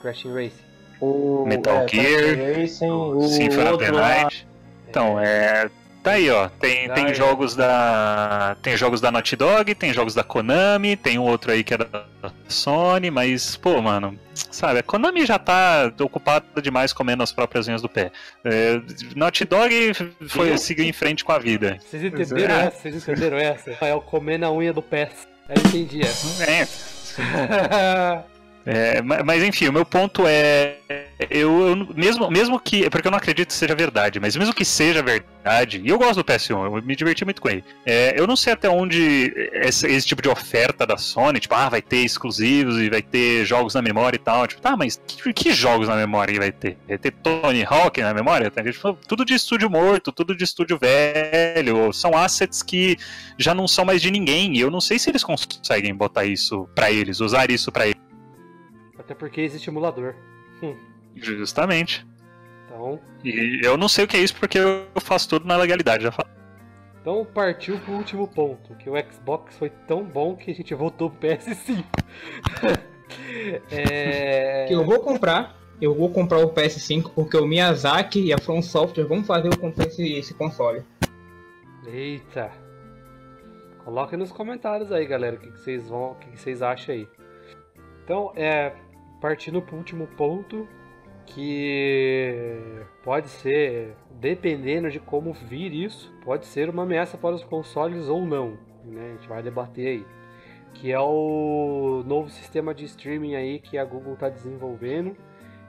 [0.00, 0.68] Crashing Racing.
[1.00, 4.48] o Metal é, Gear, Racing, o Symphony of the Night.
[4.88, 5.70] Então, é.
[6.02, 6.48] Tá aí, ó.
[6.48, 7.14] Tem, Ah, tem é.
[7.14, 8.56] jogos da.
[8.62, 11.78] Tem jogos da Naughty Dog, tem jogos da Konami, tem um outro aí que é
[11.78, 12.04] da
[12.48, 14.18] Sony, mas, pô, mano,
[14.50, 18.10] sabe, a Konami já tá ocupada demais comendo as próprias unhas do pé.
[18.44, 18.80] É,
[19.16, 19.92] Naughty Dog
[20.28, 21.78] foi seguir em frente com a vida.
[21.80, 22.66] Vocês entenderam é.
[22.66, 22.78] essa?
[22.80, 23.76] Vocês entenderam essa?
[23.80, 25.10] É o comer na unha do pé.
[25.48, 26.44] Aí eu entendi essa.
[26.44, 26.68] É,
[28.70, 30.76] É, ma- mas enfim, o meu ponto é.
[31.30, 32.84] Eu, eu mesmo, mesmo que.
[32.84, 35.98] é Porque eu não acredito que seja verdade, mas mesmo que seja verdade, e eu
[35.98, 37.64] gosto do PS1, eu me diverti muito com ele.
[37.84, 41.68] é, eu não sei até onde esse, esse tipo de oferta da Sony, tipo, ah,
[41.68, 44.46] vai ter exclusivos e vai ter jogos na memória e tal.
[44.46, 46.78] Tipo, tá, mas que, que jogos na memória vai ter?
[46.86, 48.48] Vai ter Tony Hawk na memória?
[48.48, 48.62] Tá?
[48.62, 51.92] Tipo, tudo de estúdio morto, tudo de estúdio velho.
[51.92, 52.96] São assets que
[53.36, 54.56] já não são mais de ninguém.
[54.56, 58.00] E eu não sei se eles conseguem botar isso pra eles, usar isso pra eles.
[58.96, 60.14] Até porque existe emulador.
[61.20, 62.06] Justamente.
[62.66, 66.02] Então, E eu não sei o que é isso porque eu faço tudo na legalidade,
[66.02, 66.28] já falo.
[67.00, 71.10] então partiu pro último ponto, que o Xbox foi tão bom que a gente voltou
[71.10, 71.84] pro PS5.
[73.70, 74.66] é...
[74.66, 75.56] Que eu vou comprar.
[75.80, 79.56] Eu vou comprar o PS5 porque o Miyazaki e a From Software vão fazer eu
[79.56, 80.82] comprar esse, esse console.
[81.86, 82.50] Eita.
[83.84, 86.94] Coloquem nos comentários aí, galera, o que, que vocês vão, o que, que vocês acham
[86.94, 87.08] aí.
[88.04, 88.74] Então, é
[89.20, 90.68] partindo pro último ponto,
[91.34, 92.60] que
[93.02, 98.24] pode ser, dependendo de como vir isso, pode ser uma ameaça para os consoles ou
[98.24, 99.10] não, né?
[99.10, 100.06] A gente vai debater aí.
[100.74, 105.16] Que é o novo sistema de streaming aí que a Google está desenvolvendo,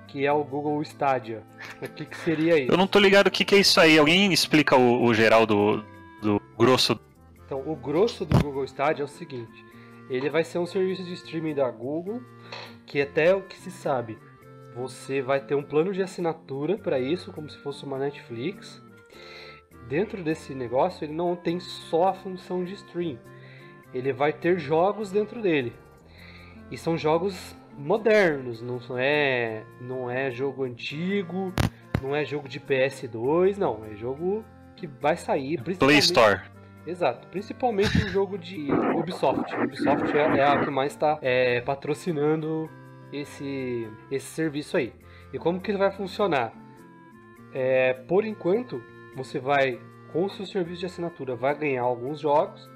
[0.07, 1.43] que é o Google Stadia.
[1.81, 2.71] O que, que seria isso?
[2.71, 3.97] Eu não tô ligado o que, que é isso aí.
[3.97, 5.83] Alguém explica o, o geral do,
[6.21, 6.99] do grosso.
[7.45, 9.65] Então, o grosso do Google Stadia é o seguinte:
[10.09, 12.21] ele vai ser um serviço de streaming da Google,
[12.85, 14.17] que até o que se sabe,
[14.75, 18.81] você vai ter um plano de assinatura para isso, como se fosse uma Netflix.
[19.87, 23.17] Dentro desse negócio, ele não tem só a função de stream,
[23.93, 25.73] ele vai ter jogos dentro dele.
[26.69, 31.51] E são jogos modernos, não é, não é jogo antigo,
[32.01, 35.61] não é jogo de PS2, não, é jogo que vai sair.
[35.61, 36.41] Play Store.
[36.85, 39.53] Exato, principalmente um jogo de Ubisoft.
[39.55, 42.69] Ubisoft é, é a que mais está é, patrocinando
[43.11, 44.93] esse, esse serviço aí.
[45.33, 46.53] E como que ele vai funcionar?
[47.53, 48.81] É, por enquanto,
[49.15, 49.79] você vai,
[50.11, 52.69] com o seu serviço de assinatura, vai ganhar alguns jogos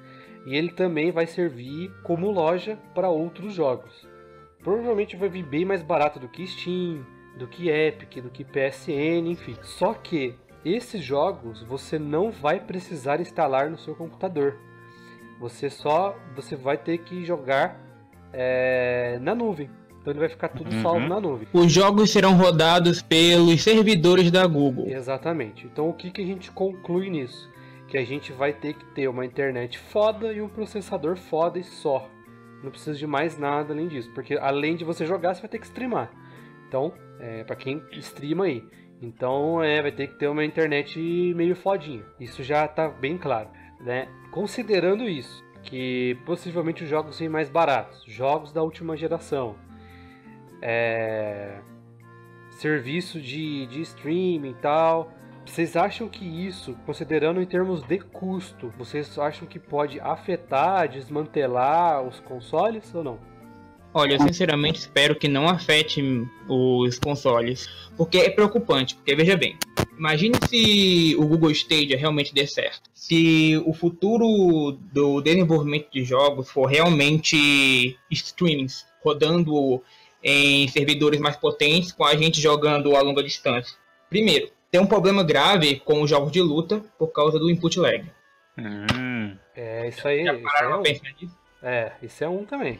[0.46, 4.08] e ele também vai servir como loja para outros jogos.
[4.62, 7.06] Provavelmente vai vir bem mais barato do que Steam,
[7.38, 9.56] do que Epic, do que PSN, enfim.
[9.62, 14.58] Só que esses jogos você não vai precisar instalar no seu computador.
[15.40, 17.78] Você só você vai ter que jogar
[18.32, 19.70] é, na nuvem.
[20.04, 20.82] Então ele vai ficar tudo uhum.
[20.82, 21.48] salvo na nuvem.
[21.54, 24.86] Os jogos serão rodados pelos servidores da Google.
[24.90, 25.66] Exatamente.
[25.66, 27.50] Então o que, que a gente conclui nisso?
[27.88, 31.64] Que a gente vai ter que ter uma internet foda e um processador foda e
[31.64, 32.10] só.
[32.62, 34.12] Não precisa de mais nada além disso.
[34.14, 36.12] Porque além de você jogar, você vai ter que streamar.
[36.68, 38.62] Então, é, para quem streama aí.
[39.02, 41.00] Então é, vai ter que ter uma internet
[41.34, 42.04] meio fodinha.
[42.20, 43.48] Isso já está bem claro.
[43.80, 44.10] Né?
[44.32, 49.56] Considerando isso, que possivelmente os jogos sejam mais baratos, jogos da última geração,
[50.64, 51.60] é,
[52.52, 55.12] serviço de, de streaming e tal.
[55.46, 62.02] Vocês acham que isso, considerando em termos de custo, vocês acham que pode afetar, desmantelar
[62.02, 63.20] os consoles ou não?
[63.94, 66.02] Olha, eu sinceramente espero que não afete
[66.48, 69.56] os consoles, porque é preocupante, porque veja bem,
[69.96, 72.90] imagine se o Google Stadia realmente der certo.
[72.94, 79.84] Se o futuro do desenvolvimento de jogos for realmente streamings, rodando
[80.24, 83.78] em servidores mais potentes, com a gente jogando a longa distância.
[84.10, 88.06] Primeiro, tem um problema grave com os jogos de luta por causa do input lag.
[88.58, 89.38] Hum.
[89.56, 90.22] É, isso aí.
[90.22, 90.84] isso é, um.
[91.62, 92.80] é, isso é um também.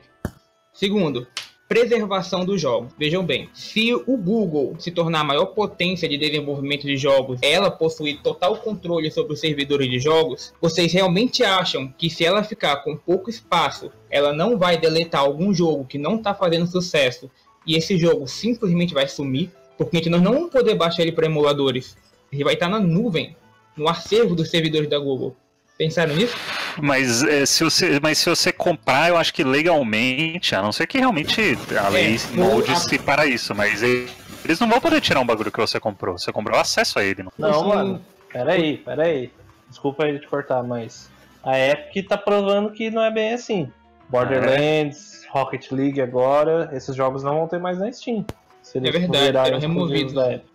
[0.72, 1.28] Segundo,
[1.74, 2.94] preservação dos jogos.
[3.00, 7.72] Vejam bem, se o Google se tornar a maior potência de desenvolvimento de jogos, ela
[7.72, 12.84] possuir total controle sobre os servidores de jogos, vocês realmente acham que se ela ficar
[12.84, 17.28] com pouco espaço, ela não vai deletar algum jogo que não está fazendo sucesso
[17.66, 19.50] e esse jogo simplesmente vai sumir?
[19.76, 21.98] Porque nós não vamos poder baixar ele para emuladores.
[22.32, 23.36] Ele vai estar na nuvem,
[23.76, 25.36] no acervo dos servidores da Google.
[25.76, 26.36] Pensaram nisso?
[26.82, 30.88] Mas, é, se você, mas se você comprar, eu acho que legalmente, a não ser
[30.88, 33.00] que realmente a lei é, molde-se a...
[33.00, 36.18] para isso, mas eles não vão poder tirar um bagulho que você comprou.
[36.18, 37.24] Você comprou acesso a ele.
[37.24, 38.02] Não, não mano.
[38.32, 39.32] Peraí, peraí.
[39.70, 41.10] Desculpa aí te cortar, mas
[41.44, 43.72] a Epic tá provando que não é bem assim.
[44.10, 45.28] Borderlands, é.
[45.32, 48.26] Rocket League agora, esses jogos não vão ter mais na Steam.
[48.62, 50.14] Se eles é verdade, serão removidos.
[50.14, 50.48] Da Epic.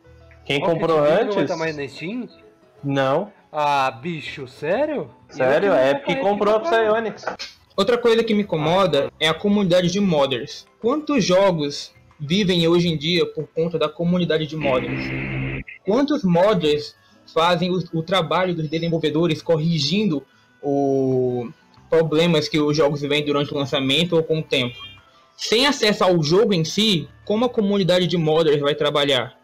[0.44, 1.26] Quem Rocket comprou League antes.
[1.26, 2.28] Não vai estar mais na Steam?
[2.82, 3.32] Não.
[3.52, 5.10] Ah, bicho, sério?
[5.28, 7.24] Sério, é porque comprou a Psyonix.
[7.76, 10.66] Outra coisa que me incomoda é a comunidade de modders.
[10.80, 15.64] Quantos jogos vivem hoje em dia por conta da comunidade de modders?
[15.84, 16.94] Quantos modders
[17.32, 20.22] fazem o, o trabalho dos desenvolvedores corrigindo
[20.62, 21.48] os
[21.88, 24.76] problemas que os jogos vêm durante o lançamento ou com o tempo?
[25.36, 29.38] Sem acesso ao jogo em si, como a comunidade de modders vai trabalhar?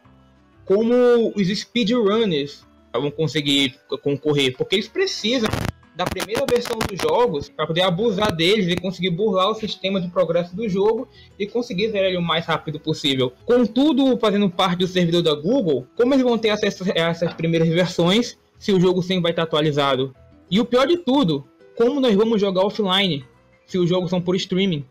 [0.65, 2.67] Como os speedrunners
[2.99, 5.49] vão conseguir concorrer, porque eles precisam
[5.95, 10.09] da primeira versão dos jogos para poder abusar deles e conseguir burlar o sistema de
[10.09, 13.33] progresso do jogo e conseguir ver ele o mais rápido possível.
[13.47, 17.69] Contudo, fazendo parte do servidor da Google, como eles vão ter acesso a essas primeiras
[17.69, 20.15] versões se o jogo sempre vai estar atualizado?
[20.51, 23.25] E o pior de tudo, como nós vamos jogar offline
[23.67, 24.85] se os jogos são por streaming?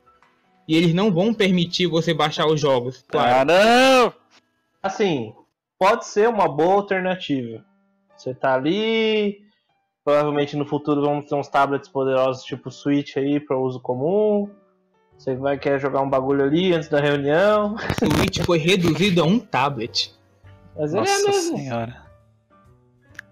[0.66, 3.04] E eles não vão permitir você baixar os jogos.
[3.10, 3.42] Claro.
[3.42, 4.14] Ah, não!
[4.82, 5.34] Assim,
[5.78, 7.66] pode ser uma boa alternativa
[8.16, 9.42] você tá ali,
[10.04, 14.50] provavelmente no futuro vamos ter uns tablets poderosos tipo Switch aí para uso comum.
[15.18, 17.76] Você vai querer jogar um bagulho ali antes da reunião.
[17.76, 17.78] O
[18.18, 20.14] Switch foi reduzido a um tablet.
[20.76, 21.58] Mas Nossa ele é mesmo.
[21.58, 22.04] senhora.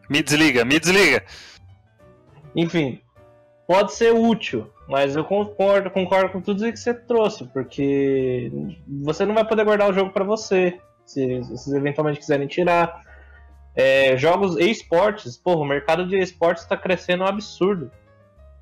[0.10, 1.24] Me desliga, me desliga.
[2.56, 3.00] Enfim,
[3.68, 8.52] pode ser útil, mas eu concordo, concordo com tudo que você trouxe, porque
[9.04, 13.02] você não vai poder guardar o jogo para você, se, se vocês eventualmente quiserem tirar.
[13.76, 17.92] É, jogos esportes, porra, o mercado de esportes está crescendo um absurdo.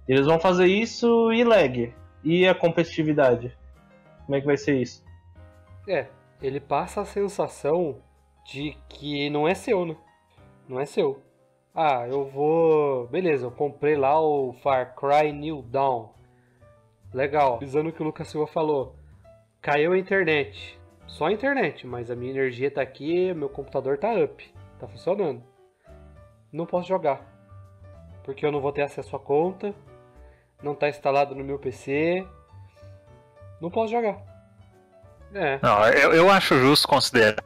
[0.07, 1.93] Eles vão fazer isso e lag.
[2.23, 3.55] E a competitividade?
[4.25, 5.03] Como é que vai ser isso?
[5.87, 6.07] É,
[6.41, 7.97] ele passa a sensação
[8.45, 9.95] de que não é seu, né?
[10.67, 11.21] Não é seu.
[11.73, 13.07] Ah, eu vou.
[13.07, 16.09] Beleza, eu comprei lá o Far Cry New Dawn.
[17.13, 17.57] Legal.
[17.59, 18.95] Visando o que o Lucas Silva falou.
[19.61, 20.79] Caiu a internet.
[21.07, 25.43] Só a internet, mas a minha energia tá aqui, meu computador tá up, tá funcionando.
[26.51, 27.21] Não posso jogar.
[28.23, 29.73] Porque eu não vou ter acesso à conta,
[30.61, 32.25] não tá instalado no meu PC.
[33.61, 34.17] Não posso jogar.
[35.33, 35.59] É.
[35.61, 37.43] Não, eu, eu acho justo considerar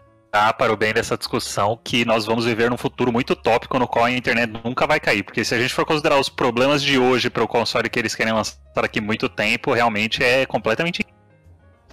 [0.57, 4.05] para o bem dessa discussão que nós vamos viver num futuro muito tópico no qual
[4.05, 5.23] a internet nunca vai cair.
[5.23, 8.15] Porque se a gente for considerar os problemas de hoje para o console que eles
[8.15, 11.05] querem lançar daqui muito tempo, realmente é completamente.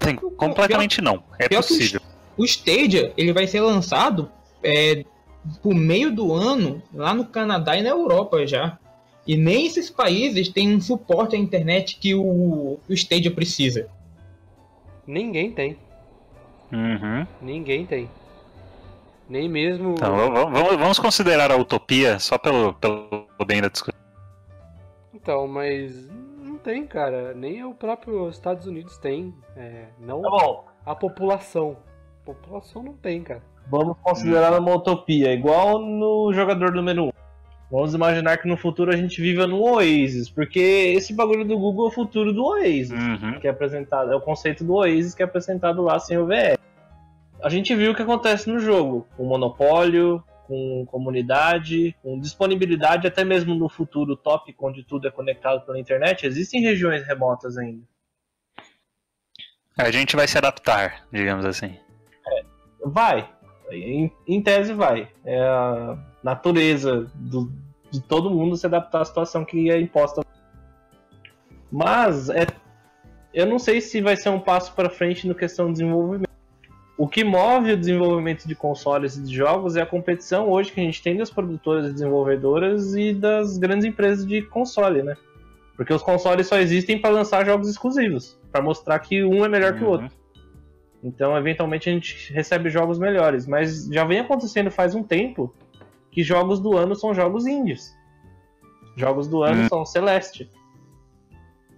[0.01, 1.23] Sim, completamente não.
[1.39, 2.01] É possível.
[2.37, 4.31] O Stadia ele vai ser lançado
[4.63, 5.05] é,
[5.63, 8.79] por meio do ano lá no Canadá e na Europa já.
[9.27, 13.89] E nem esses países têm um suporte à internet que o, o Stadia precisa.
[15.07, 15.77] Ninguém tem.
[16.73, 17.27] Uhum.
[17.41, 18.09] Ninguém tem.
[19.29, 19.93] Nem mesmo.
[19.93, 24.01] Então, vamos, vamos- considerar a utopia só pelo, pelo bem da discussão.
[25.15, 26.09] Então, mas
[26.43, 27.33] não tem, cara.
[27.35, 29.33] Nem o próprio Estados Unidos tem.
[29.57, 31.77] É, não Tá a população.
[32.25, 33.43] População não tem, cara.
[33.69, 37.11] vamos considerar uma utopia, igual no jogador número 1.
[37.71, 40.59] Vamos imaginar que no futuro a gente viva no Oasis, porque
[40.97, 42.91] esse bagulho do Google é o futuro do Oasis.
[42.91, 43.39] Uhum.
[43.41, 46.59] que é apresentado, é o conceito do Oasis que é apresentado lá sem o VR.
[47.43, 53.25] A gente viu o que acontece no jogo, com monopólio, com comunidade, com disponibilidade, até
[53.25, 57.85] mesmo no futuro tópico, onde tudo é conectado pela internet, existem regiões remotas ainda.
[59.79, 61.79] A gente vai se adaptar, digamos assim.
[62.85, 63.29] Vai,
[63.71, 65.09] em, em tese vai.
[65.25, 67.53] É a natureza do-
[67.91, 70.23] de todo mundo se adaptar à situação que é imposta.
[71.71, 72.47] Mas é,
[73.33, 76.31] eu não sei se vai ser um passo para frente no questão do desenvolvimento.
[76.99, 80.81] O que move o desenvolvimento de consoles e de jogos é a competição hoje que
[80.81, 85.17] a gente tem das produtoras e desenvolvedoras e das grandes empresas de console, né?
[85.77, 89.73] Porque os consoles só existem para lançar jogos exclusivos, para mostrar que um é melhor
[89.75, 89.93] que o Uhum.
[89.93, 90.11] outro.
[91.03, 93.47] Então, eventualmente, a gente recebe jogos melhores.
[93.47, 95.55] Mas já vem acontecendo faz um tempo
[96.11, 97.95] que jogos do ano são jogos indies.
[98.97, 99.69] Jogos do ano Hum.
[99.69, 100.51] são Celeste.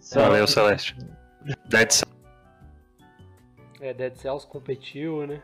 [0.01, 0.97] São- Valeu, Celeste.
[1.69, 2.13] Dead Cells.
[3.81, 5.41] É, Dead Cells competiu, né?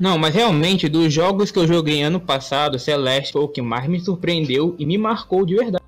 [0.00, 3.86] Não, mas realmente, dos jogos que eu joguei ano passado, Celeste foi o que mais
[3.86, 5.84] me surpreendeu e me marcou de verdade.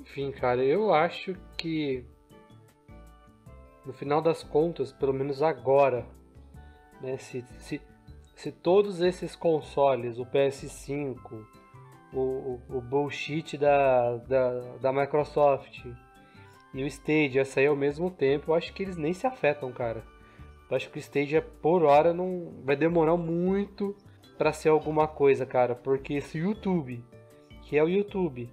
[0.00, 2.04] Enfim, cara, eu acho que
[3.84, 6.06] no final das contas, pelo menos agora,
[7.00, 7.80] né, se, se,
[8.34, 11.18] se todos esses consoles, o PS5,
[12.12, 15.84] o, o, o bullshit da, da, da Microsoft
[16.74, 20.02] e o Stadia sair ao mesmo tempo, eu acho que eles nem se afetam, cara.
[20.70, 23.94] Eu acho que o Stadia por hora não vai demorar muito
[24.38, 27.04] pra ser alguma coisa, cara, porque esse YouTube,
[27.62, 28.50] que é o YouTube,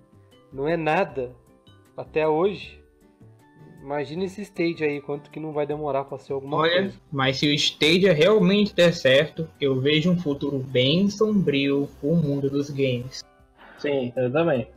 [0.52, 1.36] não é nada
[1.96, 2.79] até hoje.
[3.82, 6.94] Imagina esse stage aí, quanto que não vai demorar pra ser alguma Olha, coisa.
[7.12, 12.50] mas se o Stadia realmente der certo, eu vejo um futuro bem sombrio pro mundo
[12.50, 13.24] dos games.
[13.78, 14.68] Sim, eu também.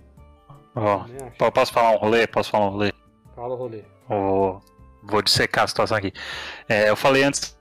[0.74, 1.04] Ó,
[1.36, 2.26] po- posso falar um rolê?
[2.26, 2.92] Posso falar um rolê?
[3.34, 3.82] Fala o rolê.
[4.08, 4.60] Vou,
[5.02, 6.12] vou dissecar a situação aqui.
[6.68, 7.58] É, eu falei antes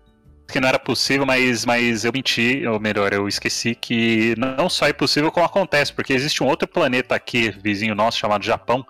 [0.47, 4.86] que não era possível, mas, mas eu menti, ou melhor, eu esqueci que não só
[4.88, 8.86] é possível, como acontece, porque existe um outro planeta aqui, vizinho nosso, chamado Japão,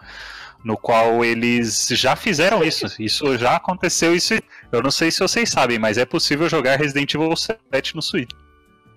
[0.63, 2.85] no qual eles já fizeram isso.
[2.99, 4.33] Isso já aconteceu, isso
[4.71, 8.29] eu não sei se vocês sabem, mas é possível jogar Resident Evil 7 no Switch.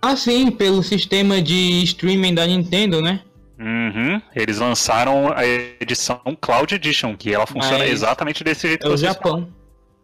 [0.00, 3.22] Ah, sim, pelo sistema de streaming da Nintendo, né?
[3.58, 8.90] Uhum, eles lançaram a edição Cloud Edition, que ela funciona Mas exatamente desse jeito É
[8.90, 9.48] o Japão.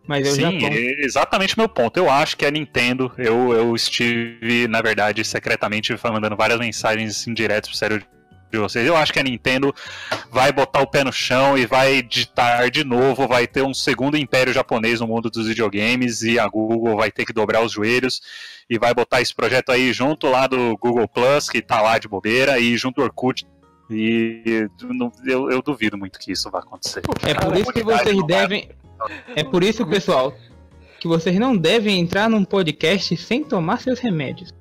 [0.07, 0.69] Mas é o Sim, Japão.
[0.73, 1.97] é exatamente o meu ponto.
[1.97, 7.69] Eu acho que a Nintendo, eu, eu estive, na verdade, secretamente mandando várias mensagens indiretas
[7.69, 8.03] pro sério
[8.51, 8.87] de vocês.
[8.87, 9.75] Eu acho que a Nintendo
[10.31, 14.17] vai botar o pé no chão e vai ditar de novo, vai ter um segundo
[14.17, 18.21] império japonês no mundo dos videogames e a Google vai ter que dobrar os joelhos
[18.69, 22.07] e vai botar esse projeto aí junto lá do Google Plus, que tá lá de
[22.07, 23.47] bobeira, e junto ao Orkut.
[23.91, 24.69] E
[25.27, 27.03] eu, eu duvido muito que isso vai acontecer.
[27.27, 28.71] É por isso que vocês devem.
[29.35, 30.33] É por isso, pessoal,
[31.01, 34.55] que vocês não devem entrar num podcast sem tomar seus remédios.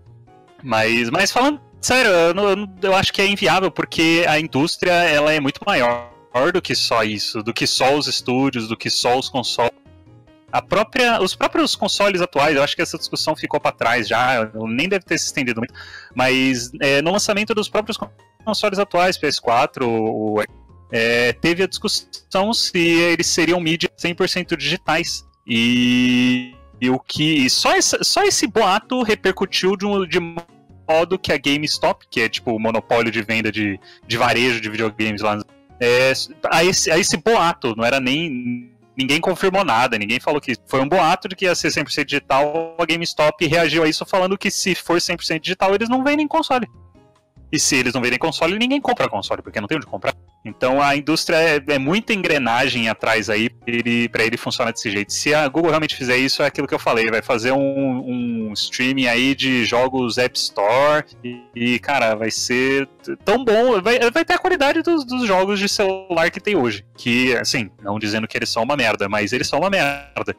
[0.63, 5.31] Mas, mas falando sério, eu, não- eu acho que é inviável porque a indústria ela
[5.31, 6.09] é muito maior
[6.53, 9.71] do que só isso, do que só os estúdios, do que só os consoles.
[10.51, 14.49] A própria, os próprios consoles atuais, eu acho que essa discussão ficou para trás já,
[14.67, 15.73] nem deve ter se estendido muito,
[16.15, 17.97] mas é, no lançamento dos próprios
[18.43, 20.41] consoles atuais, PS4, o,
[20.91, 25.23] é, teve a discussão se eles seriam mídias 100% digitais.
[25.45, 27.49] E, e o que.
[27.49, 30.19] só, esse, só esse boato repercutiu de, um, de
[30.89, 34.69] modo que a GameStop, que é tipo o monopólio de venda de, de varejo de
[34.69, 35.39] videogames lá,
[35.79, 36.11] é,
[36.51, 40.81] a, esse, a esse boato, não era nem, ninguém confirmou nada, ninguém falou que foi
[40.81, 42.75] um boato de que ia ser 100% digital.
[42.77, 46.67] A GameStop reagiu a isso falando que se for 100% digital, eles não vendem console.
[47.51, 50.13] E se eles não vendem console, ninguém compra console, porque não tem onde comprar.
[50.43, 54.89] Então a indústria é, é muita engrenagem atrás aí pra ele, pra ele funcionar desse
[54.89, 55.11] jeito.
[55.11, 58.53] Se a Google realmente fizer isso, é aquilo que eu falei, vai fazer um, um
[58.53, 62.87] streaming aí de jogos App Store e, e, cara, vai ser
[63.25, 66.85] tão bom, vai, vai ter a qualidade dos, dos jogos de celular que tem hoje.
[66.97, 70.35] Que, assim, não dizendo que eles são uma merda, mas eles são uma merda.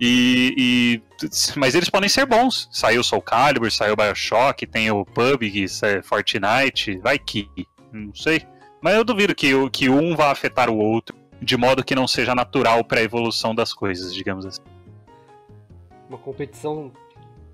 [0.00, 2.68] E, e, mas eles podem ser bons.
[2.70, 5.66] Saiu Soul Calibur, saiu Bioshock, tem o PUBG,
[6.02, 7.48] Fortnite, vai que,
[7.92, 8.44] não sei.
[8.84, 12.34] Mas eu duvido que, que um vá afetar o outro de modo que não seja
[12.34, 14.60] natural para a evolução das coisas, digamos assim.
[16.06, 16.92] Uma competição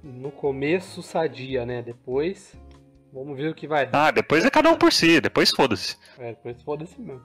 [0.03, 1.83] no começo sadia, né?
[1.83, 2.57] Depois,
[3.13, 4.09] vamos ver o que vai dar.
[4.09, 5.97] Ah, depois é cada um por si, depois foda-se.
[6.19, 7.23] É, depois foda-se mesmo.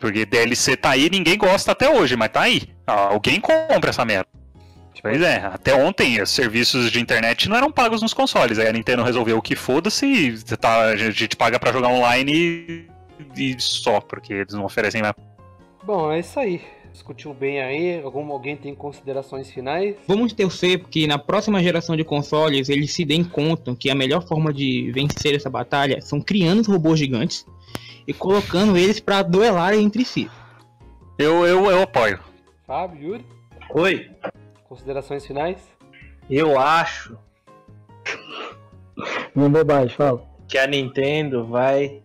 [0.00, 2.62] Porque DLC tá aí, ninguém gosta até hoje, mas tá aí.
[2.86, 4.28] Alguém compra essa merda.
[5.02, 8.58] Pois é, até ontem os serviços de internet não eram pagos nos consoles.
[8.58, 12.90] Aí a Nintendo resolveu que foda-se e tá, a gente paga pra jogar online
[13.36, 15.14] e, só, porque eles não oferecem mais.
[15.84, 16.62] Bom, é isso aí.
[16.92, 18.02] Discutiu bem aí.
[18.02, 19.96] Algum, alguém tem considerações finais?
[20.06, 24.26] Vamos torcer que na próxima geração de consoles eles se deem conta que a melhor
[24.26, 27.46] forma de vencer essa batalha são criando robôs gigantes
[28.06, 30.30] e colocando eles para duelarem entre si.
[31.18, 32.18] Eu, eu, eu apoio.
[32.66, 33.26] Fábio, Yuri?
[33.70, 34.10] Oi.
[34.68, 35.58] Considerações finais?
[36.28, 37.16] Eu acho
[39.34, 40.22] Mandou baixo, fala.
[40.46, 42.02] que a Nintendo vai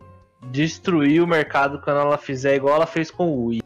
[0.51, 3.61] destruir o mercado quando ela fizer igual ela fez com o Wii.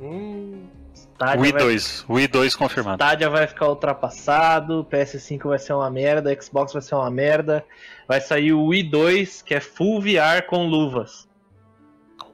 [0.00, 0.62] Hum,
[0.94, 3.02] Stadia Wii vai, 2, Wii 2 confirmado.
[3.02, 7.64] Stadia vai ficar ultrapassado, PS5 vai ser uma merda, Xbox vai ser uma merda.
[8.08, 11.28] Vai sair o Wii 2, que é full VR com luvas.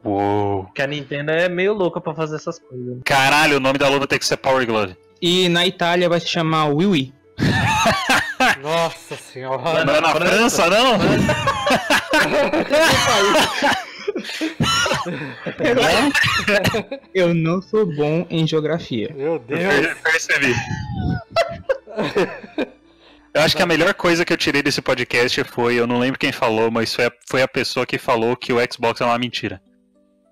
[0.04, 0.66] Uou.
[0.74, 2.86] Que a Nintendo é meio louca pra fazer essas coisas.
[2.96, 3.00] né?
[3.04, 4.96] Caralho, o nome da luva tem que ser Power Glove.
[5.20, 7.14] E na Itália vai se chamar Wii Wii.
[8.62, 9.84] nossa senhora.
[9.84, 10.64] Não é na França.
[10.64, 10.96] França, não?
[17.14, 19.12] Eu não sou bom em geografia.
[19.14, 19.62] Meu Deus.
[19.62, 20.54] Eu percebi.
[23.34, 26.18] Eu acho que a melhor coisa que eu tirei desse podcast foi, eu não lembro
[26.18, 29.18] quem falou, mas foi a, foi a pessoa que falou que o Xbox é uma
[29.18, 29.60] mentira.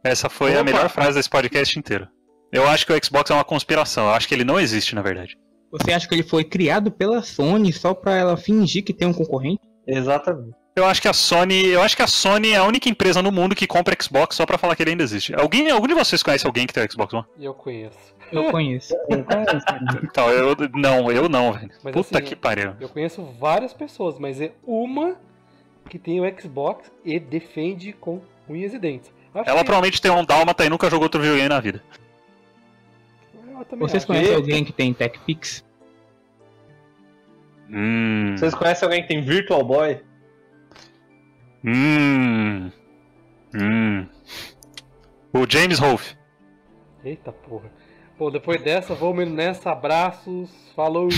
[0.02, 0.64] Essa foi a Opa.
[0.64, 2.08] melhor frase desse podcast inteiro.
[2.50, 5.02] Eu acho que o Xbox é uma conspiração, eu acho que ele não existe, na
[5.02, 5.37] verdade.
[5.80, 9.12] Você acha que ele foi criado pela Sony só pra ela fingir que tem um
[9.12, 9.60] concorrente?
[9.87, 10.54] Exatamente.
[10.76, 13.30] Eu acho que a Sony, eu acho que a Sony é a única empresa no
[13.30, 15.32] mundo que compra Xbox só pra falar que ele ainda existe.
[15.34, 17.24] Alguém, algum de vocês conhece alguém que tem Xbox One?
[17.38, 18.14] Eu conheço.
[18.32, 18.94] Eu conheço.
[20.02, 21.70] Então, eu não, eu não, velho.
[21.82, 22.74] Mas Puta assim, que pariu.
[22.80, 25.16] Eu conheço várias pessoas, mas é uma
[25.88, 29.12] que tem o Xbox e defende com unhas e dentes.
[29.34, 31.82] Acho Ela que- provavelmente tem um dálmata e nunca jogou outro videogame na vida.
[33.78, 34.06] Vocês acho.
[34.06, 35.64] conhecem alguém que tem TechPix?
[37.70, 38.36] Hum.
[38.36, 40.00] Vocês conhecem alguém que tem Virtual Boy?
[41.64, 42.70] Hum.
[43.54, 44.06] Hum.
[45.32, 46.16] O James Rolfe.
[47.04, 47.70] Eita porra.
[48.16, 49.70] Pô, depois dessa, vamos nessa.
[49.70, 50.50] Abraços.
[50.74, 51.08] Falou.